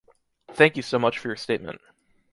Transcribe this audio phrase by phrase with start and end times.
[0.53, 1.79] Thank you so much for your statement.